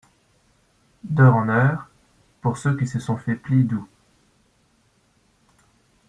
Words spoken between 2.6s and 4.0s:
qui se sont faits plis doux